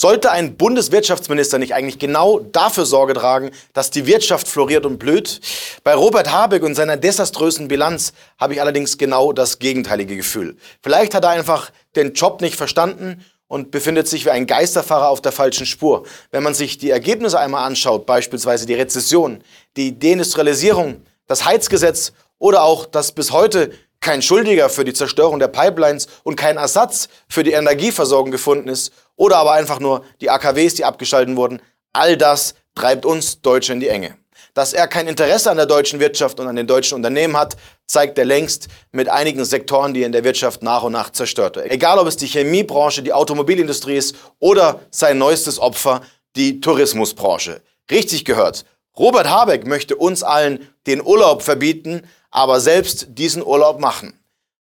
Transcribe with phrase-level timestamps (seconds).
[0.00, 5.40] Sollte ein Bundeswirtschaftsminister nicht eigentlich genau dafür Sorge tragen, dass die Wirtschaft floriert und blüht?
[5.82, 10.56] Bei Robert Habeck und seiner desaströsen Bilanz habe ich allerdings genau das gegenteilige Gefühl.
[10.84, 15.20] Vielleicht hat er einfach den Job nicht verstanden und befindet sich wie ein Geisterfahrer auf
[15.20, 16.04] der falschen Spur.
[16.30, 19.42] Wenn man sich die Ergebnisse einmal anschaut, beispielsweise die Rezession,
[19.76, 25.48] die Deindustrialisierung, das Heizgesetz oder auch das bis heute kein Schuldiger für die Zerstörung der
[25.48, 30.74] Pipelines und kein Ersatz für die Energieversorgung gefunden ist oder aber einfach nur die AKWs,
[30.76, 31.60] die abgeschalten wurden,
[31.92, 34.16] all das treibt uns Deutsche in die Enge.
[34.54, 37.56] Dass er kein Interesse an der deutschen Wirtschaft und an den deutschen Unternehmen hat,
[37.86, 41.68] zeigt er längst mit einigen Sektoren, die er in der Wirtschaft nach und nach zerstörte.
[41.70, 46.02] Egal ob es die Chemiebranche, die Automobilindustrie ist oder sein neuestes Opfer,
[46.34, 47.60] die Tourismusbranche.
[47.90, 48.64] Richtig gehört.
[48.96, 54.17] Robert Habeck möchte uns allen den Urlaub verbieten, aber selbst diesen Urlaub machen.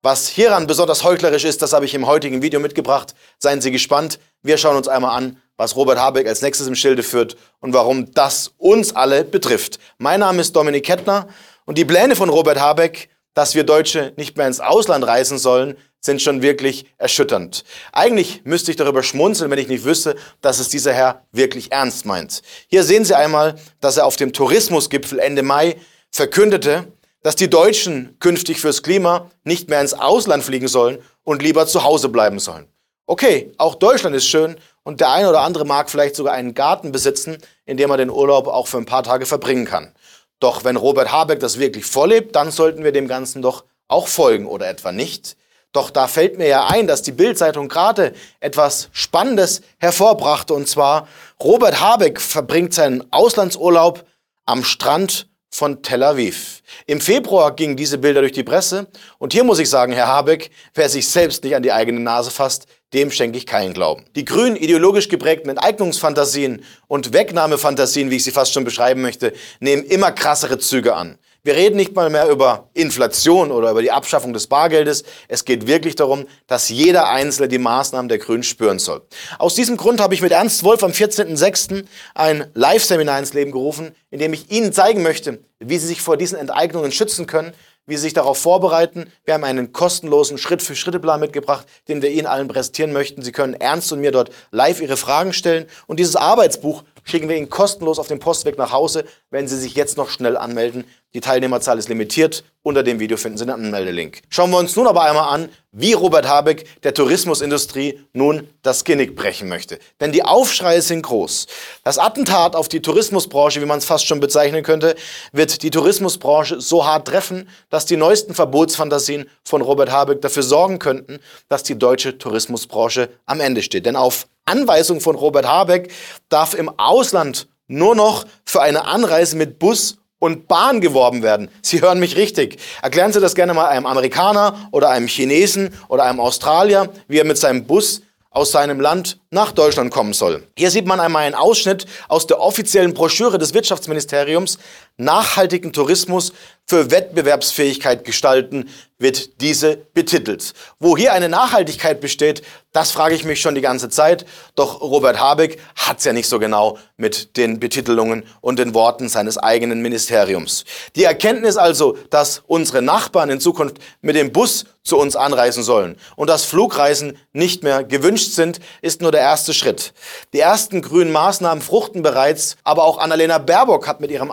[0.04, 3.14] Was hieran besonders heuchlerisch ist, das habe ich im heutigen Video mitgebracht.
[3.38, 4.18] Seien Sie gespannt.
[4.42, 8.12] Wir schauen uns einmal an, was Robert Habeck als nächstes im Schilde führt und warum
[8.12, 9.78] das uns alle betrifft.
[9.96, 11.28] Mein Name ist Dominik Kettner
[11.64, 15.74] und die Pläne von Robert Habeck, dass wir Deutsche nicht mehr ins Ausland reisen sollen,
[16.00, 17.64] sind schon wirklich erschütternd.
[17.90, 22.04] Eigentlich müsste ich darüber schmunzeln, wenn ich nicht wüsste, dass es dieser Herr wirklich ernst
[22.04, 22.42] meint.
[22.68, 25.76] Hier sehen Sie einmal, dass er auf dem Tourismusgipfel Ende Mai
[26.10, 26.92] verkündete,
[27.24, 31.82] dass die Deutschen künftig fürs Klima nicht mehr ins Ausland fliegen sollen und lieber zu
[31.82, 32.68] Hause bleiben sollen.
[33.06, 36.92] Okay, auch Deutschland ist schön und der eine oder andere mag vielleicht sogar einen Garten
[36.92, 39.94] besitzen, in dem er den Urlaub auch für ein paar Tage verbringen kann.
[40.38, 44.46] Doch wenn Robert Habeck das wirklich vorlebt, dann sollten wir dem Ganzen doch auch folgen
[44.46, 45.38] oder etwa nicht.
[45.72, 51.08] Doch da fällt mir ja ein, dass die Bildzeitung gerade etwas Spannendes hervorbrachte und zwar
[51.42, 54.04] Robert Habeck verbringt seinen Auslandsurlaub
[54.44, 56.62] am Strand von Tel Aviv.
[56.86, 58.88] Im Februar gingen diese Bilder durch die Presse
[59.18, 62.32] und hier muss ich sagen, Herr Habeck, wer sich selbst nicht an die eigene Nase
[62.32, 64.04] fasst, dem schenke ich keinen Glauben.
[64.16, 69.84] Die grün ideologisch geprägten Enteignungsfantasien und Wegnahmefantasien, wie ich sie fast schon beschreiben möchte, nehmen
[69.84, 71.18] immer krassere Züge an.
[71.46, 75.04] Wir reden nicht mal mehr über Inflation oder über die Abschaffung des Bargeldes.
[75.28, 79.02] Es geht wirklich darum, dass jeder Einzelne die Maßnahmen der Grünen spüren soll.
[79.38, 81.84] Aus diesem Grund habe ich mit Ernst Wolf am 14.06.
[82.14, 86.16] ein Live-Seminar ins Leben gerufen, in dem ich Ihnen zeigen möchte, wie Sie sich vor
[86.16, 87.52] diesen Enteignungen schützen können,
[87.84, 89.12] wie Sie sich darauf vorbereiten.
[89.26, 93.20] Wir haben einen kostenlosen Schritt-für-Schritte-Plan mitgebracht, den wir Ihnen allen präsentieren möchten.
[93.20, 95.66] Sie können Ernst und mir dort live Ihre Fragen stellen.
[95.86, 99.74] Und dieses Arbeitsbuch schicken wir Ihnen kostenlos auf dem Postweg nach Hause, wenn Sie sich
[99.74, 100.84] jetzt noch schnell anmelden.
[101.14, 102.42] Die Teilnehmerzahl ist limitiert.
[102.64, 104.22] Unter dem Video finden Sie den Anmeldelink.
[104.30, 109.14] Schauen wir uns nun aber einmal an, wie Robert Habeck der Tourismusindustrie nun das Genick
[109.14, 109.78] brechen möchte.
[110.00, 111.46] Denn die Aufschreie sind groß.
[111.84, 114.96] Das Attentat auf die Tourismusbranche, wie man es fast schon bezeichnen könnte,
[115.30, 120.80] wird die Tourismusbranche so hart treffen, dass die neuesten Verbotsfantasien von Robert Habeck dafür sorgen
[120.80, 123.86] könnten, dass die deutsche Tourismusbranche am Ende steht.
[123.86, 125.90] Denn auf Anweisung von Robert Habeck
[126.28, 131.50] darf im Ausland nur noch für eine Anreise mit Bus und Bahn geworben werden.
[131.62, 132.58] Sie hören mich richtig.
[132.82, 137.24] Erklären Sie das gerne mal einem Amerikaner oder einem Chinesen oder einem Australier, wie er
[137.24, 140.42] mit seinem Bus aus seinem Land nach Deutschland kommen soll.
[140.58, 144.58] Hier sieht man einmal einen Ausschnitt aus der offiziellen Broschüre des Wirtschaftsministeriums
[144.96, 146.32] Nachhaltigen Tourismus
[146.66, 150.54] für Wettbewerbsfähigkeit gestalten, wird diese betitelt.
[150.78, 154.24] Wo hier eine Nachhaltigkeit besteht, das frage ich mich schon die ganze Zeit.
[154.54, 159.08] Doch Robert Habeck hat es ja nicht so genau mit den Betitelungen und den Worten
[159.08, 160.64] seines eigenen Ministeriums.
[160.96, 165.96] Die Erkenntnis also, dass unsere Nachbarn in Zukunft mit dem Bus zu uns anreisen sollen
[166.16, 169.92] und dass Flugreisen nicht mehr gewünscht sind, ist nur der erste Schritt.
[170.32, 174.30] Die ersten grünen Maßnahmen fruchten bereits, aber auch Annalena Baerbock hat mit ihrem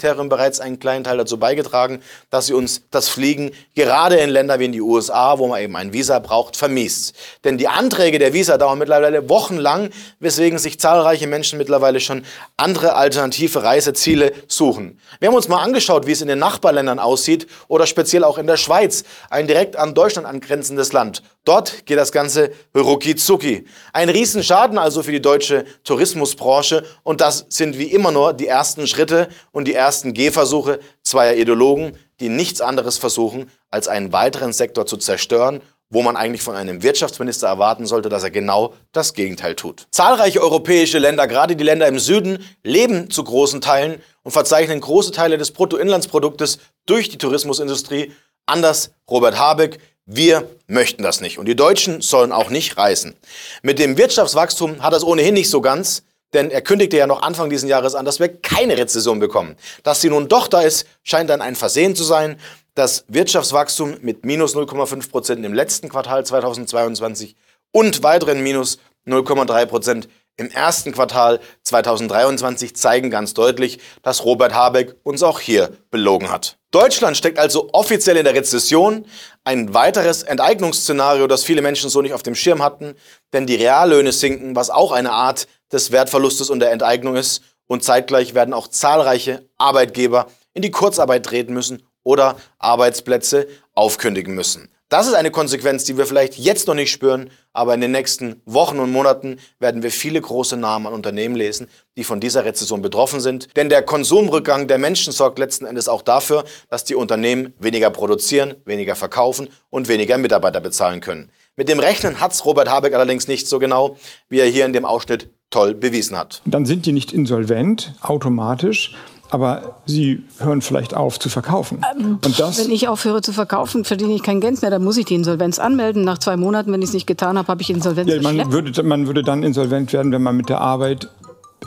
[0.00, 4.58] Außenministerium bereits einen kleinen Teil dazu beigetragen, dass sie uns das Fliegen gerade in Länder
[4.58, 7.14] wie in die USA, wo man eben ein Visa braucht, vermiest.
[7.44, 12.24] Denn die Anträge der Visa dauern mittlerweile wochenlang, weswegen sich zahlreiche Menschen mittlerweile schon
[12.56, 14.98] andere alternative Reiseziele suchen.
[15.18, 18.46] Wir haben uns mal angeschaut, wie es in den Nachbarländern aussieht oder speziell auch in
[18.46, 21.22] der Schweiz, ein direkt an Deutschland angrenzendes Land.
[21.44, 23.66] Dort geht das Ganze rucki zucki.
[23.92, 28.86] Ein Riesenschaden also für die deutsche Tourismusbranche und das sind wie immer nur die ersten
[28.86, 34.86] Schritte und die ersten Gehversuche zweier Ideologen, die nichts anderes versuchen, als einen weiteren Sektor
[34.86, 39.56] zu zerstören wo man eigentlich von einem Wirtschaftsminister erwarten sollte, dass er genau das Gegenteil
[39.56, 39.88] tut.
[39.90, 45.10] Zahlreiche europäische Länder, gerade die Länder im Süden, leben zu großen Teilen und verzeichnen große
[45.10, 48.12] Teile des Bruttoinlandsproduktes durch die Tourismusindustrie.
[48.46, 51.38] Anders Robert Habeck, wir möchten das nicht.
[51.38, 53.14] Und die Deutschen sollen auch nicht reisen.
[53.62, 56.02] Mit dem Wirtschaftswachstum hat das ohnehin nicht so ganz,
[56.32, 59.56] denn er kündigte ja noch Anfang dieses Jahres an, dass wir keine Rezession bekommen.
[59.82, 62.38] Dass sie nun doch da ist, scheint dann ein Versehen zu sein.
[62.74, 67.34] Das Wirtschaftswachstum mit minus 0,5 Prozent im letzten Quartal 2022
[67.72, 70.08] und weiteren minus 0,3 Prozent
[70.40, 76.56] im ersten Quartal 2023 zeigen ganz deutlich, dass Robert Habeck uns auch hier belogen hat.
[76.70, 79.04] Deutschland steckt also offiziell in der Rezession,
[79.44, 82.94] ein weiteres Enteignungsszenario, das viele Menschen so nicht auf dem Schirm hatten,
[83.34, 87.84] denn die Reallöhne sinken, was auch eine Art des Wertverlustes und der Enteignung ist, und
[87.84, 94.70] zeitgleich werden auch zahlreiche Arbeitgeber in die Kurzarbeit treten müssen oder Arbeitsplätze aufkündigen müssen.
[94.90, 98.42] Das ist eine Konsequenz, die wir vielleicht jetzt noch nicht spüren, aber in den nächsten
[98.44, 102.82] Wochen und Monaten werden wir viele große Namen an Unternehmen lesen, die von dieser Rezession
[102.82, 103.56] betroffen sind.
[103.56, 108.56] Denn der Konsumrückgang der Menschen sorgt letzten Endes auch dafür, dass die Unternehmen weniger produzieren,
[108.64, 111.30] weniger verkaufen und weniger Mitarbeiter bezahlen können.
[111.54, 113.96] Mit dem Rechnen hat's Robert Habeck allerdings nicht so genau,
[114.28, 116.42] wie er hier in dem Ausschnitt toll bewiesen hat.
[116.46, 118.96] Dann sind die nicht insolvent automatisch,
[119.30, 121.80] aber sie hören vielleicht auf zu verkaufen.
[121.96, 124.70] Ähm, und das wenn ich aufhöre zu verkaufen, verdiene ich kein Geld mehr.
[124.70, 126.04] Dann muss ich die Insolvenz anmelden.
[126.04, 128.10] Nach zwei Monaten, wenn ich es nicht getan habe, habe ich Insolvenz.
[128.10, 131.08] Ja, man, würde, man würde dann insolvent werden, wenn man mit der Arbeit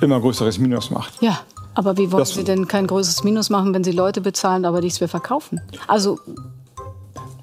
[0.01, 1.13] immer größeres Minus macht.
[1.21, 1.39] Ja,
[1.73, 4.81] aber wie wollen das, Sie denn kein größeres Minus machen, wenn Sie Leute bezahlen, aber
[4.81, 5.61] nichts mehr verkaufen?
[5.87, 6.19] Also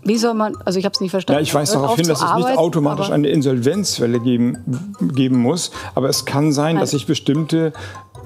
[0.03, 1.39] wie soll man, also ich habe es nicht verstanden.
[1.39, 6.09] Ja, ich weise darauf hin, dass es nicht automatisch eine Insolvenzwelle geben, geben muss, aber
[6.09, 7.73] es kann sein, dass sich bestimmte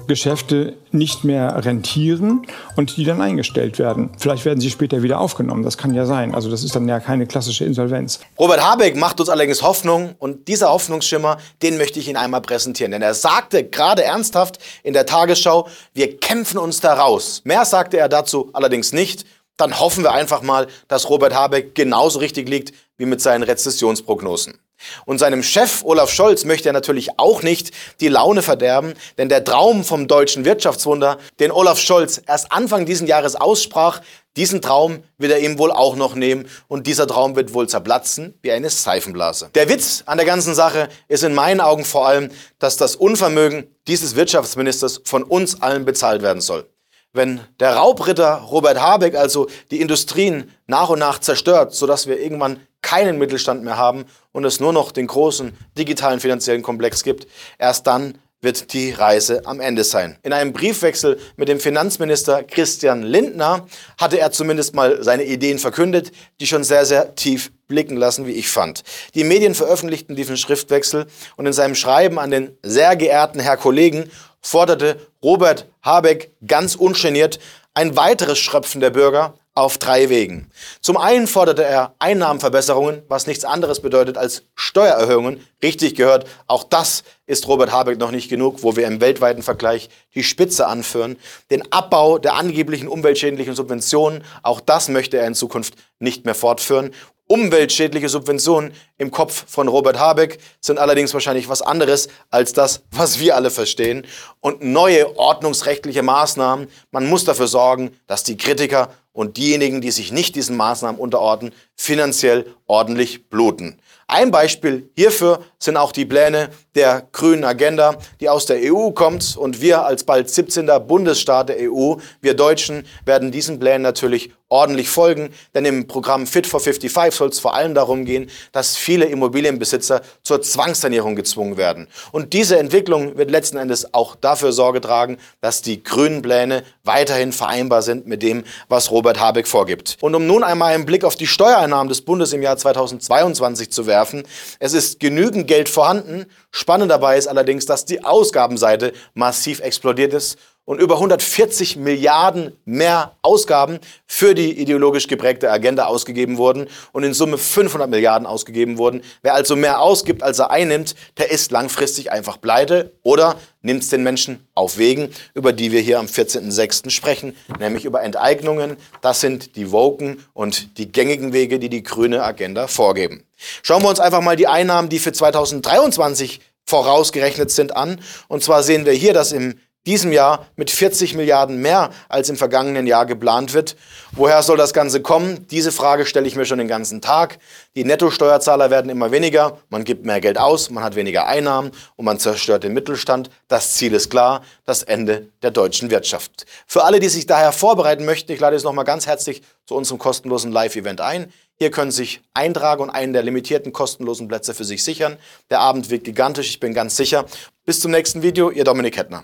[0.07, 2.45] Geschäfte nicht mehr rentieren
[2.75, 4.11] und die dann eingestellt werden.
[4.17, 5.63] Vielleicht werden sie später wieder aufgenommen.
[5.63, 6.35] Das kann ja sein.
[6.35, 8.19] Also das ist dann ja keine klassische Insolvenz.
[8.39, 12.91] Robert Habeck macht uns allerdings Hoffnung und dieser Hoffnungsschimmer, den möchte ich Ihnen einmal präsentieren.
[12.91, 17.41] Denn er sagte gerade ernsthaft in der Tagesschau, wir kämpfen uns da raus.
[17.43, 19.25] Mehr sagte er dazu allerdings nicht.
[19.57, 24.59] Dann hoffen wir einfach mal, dass Robert Habeck genauso richtig liegt wie mit seinen Rezessionsprognosen.
[25.05, 27.71] Und seinem Chef Olaf Scholz möchte er natürlich auch nicht
[28.01, 33.07] die Laune verderben, denn der Traum vom deutschen Wirtschaftswunder, den Olaf Scholz erst Anfang diesen
[33.07, 34.01] Jahres aussprach,
[34.35, 38.37] diesen Traum wird er ihm wohl auch noch nehmen und dieser Traum wird wohl zerplatzen
[38.41, 39.49] wie eine Seifenblase.
[39.55, 42.29] Der Witz an der ganzen Sache ist in meinen Augen vor allem,
[42.59, 46.67] dass das Unvermögen dieses Wirtschaftsministers von uns allen bezahlt werden soll.
[47.15, 52.59] Wenn der Raubritter Robert Habeck also die Industrien nach und nach zerstört, sodass wir irgendwann
[52.81, 54.03] keinen Mittelstand mehr haben
[54.33, 57.25] und es nur noch den großen digitalen finanziellen Komplex gibt,
[57.57, 60.17] erst dann wird die Reise am Ende sein.
[60.23, 63.65] In einem Briefwechsel mit dem Finanzminister Christian Lindner
[63.97, 68.33] hatte er zumindest mal seine Ideen verkündet, die schon sehr, sehr tief blicken lassen, wie
[68.33, 68.83] ich fand.
[69.15, 71.07] Die Medien veröffentlichten diesen Schriftwechsel
[71.37, 74.11] und in seinem Schreiben an den sehr geehrten Herr Kollegen
[74.45, 77.39] forderte Robert Habeck ganz ungeniert
[77.73, 80.51] ein weiteres Schröpfen der Bürger auf drei Wegen.
[80.81, 85.45] Zum einen forderte er Einnahmenverbesserungen, was nichts anderes bedeutet als Steuererhöhungen.
[85.63, 89.89] Richtig gehört, auch das ist Robert Habeck noch nicht genug, wo wir im weltweiten Vergleich
[90.13, 91.17] die Spitze anführen.
[91.49, 96.91] Den Abbau der angeblichen umweltschädlichen Subventionen, auch das möchte er in Zukunft nicht mehr fortführen.
[97.27, 103.19] Umweltschädliche Subventionen im Kopf von Robert Habeck sind allerdings wahrscheinlich was anderes als das, was
[103.19, 104.05] wir alle verstehen.
[104.41, 106.67] Und neue ordnungsrechtliche Maßnahmen.
[106.91, 111.51] Man muss dafür sorgen, dass die Kritiker und diejenigen, die sich nicht diesen Maßnahmen unterordnen,
[111.75, 113.79] finanziell ordentlich bluten.
[114.07, 119.35] Ein Beispiel hierfür sind auch die Pläne der grünen Agenda, die aus der EU kommt.
[119.35, 120.69] Und wir als bald 17.
[120.87, 125.29] Bundesstaat der EU, wir Deutschen, werden diesen Plänen natürlich ordentlich folgen.
[125.53, 130.01] Denn im Programm Fit for 55 soll es vor allem darum gehen, dass viele Immobilienbesitzer
[130.23, 131.87] zur Zwangssanierung gezwungen werden.
[132.11, 137.31] Und diese Entwicklung wird letzten Endes auch dafür Sorge tragen, dass die grünen Pläne weiterhin
[137.31, 139.97] vereinbar sind mit dem, was Robert Habeck vorgibt.
[140.01, 143.87] Und um nun einmal einen Blick auf die Steuereinnahmen des Bundes im Jahr 2022 zu
[143.87, 144.23] werfen,
[144.59, 146.25] es ist genügend Geld vorhanden.
[146.51, 153.15] Spannend dabei ist allerdings, dass die Ausgabenseite massiv explodiert ist und über 140 Milliarden mehr
[153.21, 159.01] Ausgaben für die ideologisch geprägte Agenda ausgegeben wurden und in Summe 500 Milliarden ausgegeben wurden.
[159.21, 163.89] Wer also mehr ausgibt, als er einnimmt, der ist langfristig einfach pleite oder nimmt es
[163.89, 166.89] den Menschen auf Wegen, über die wir hier am 14.06.
[166.89, 168.77] sprechen, nämlich über Enteignungen.
[169.01, 173.23] Das sind die Woken und die gängigen Wege, die die grüne Agenda vorgeben.
[173.61, 178.01] Schauen wir uns einfach mal die Einnahmen, die für 2023 vorausgerechnet sind, an.
[178.27, 182.37] Und zwar sehen wir hier, dass im diesem Jahr mit 40 Milliarden mehr als im
[182.37, 183.75] vergangenen Jahr geplant wird.
[184.11, 185.47] Woher soll das Ganze kommen?
[185.49, 187.37] Diese Frage stelle ich mir schon den ganzen Tag.
[187.75, 192.05] Die Nettosteuerzahler werden immer weniger, man gibt mehr Geld aus, man hat weniger Einnahmen und
[192.05, 193.29] man zerstört den Mittelstand.
[193.47, 196.45] Das Ziel ist klar, das Ende der deutschen Wirtschaft.
[196.65, 199.99] Für alle, die sich daher vorbereiten möchten, ich lade jetzt nochmal ganz herzlich zu unserem
[199.99, 201.31] kostenlosen Live-Event ein.
[201.57, 205.17] Hier können Sie sich eintragen und einen der limitierten kostenlosen Plätze für sich sichern.
[205.49, 207.25] Der Abend wird gigantisch, ich bin ganz sicher.
[207.65, 209.23] Bis zum nächsten Video, Ihr Dominik Hettner.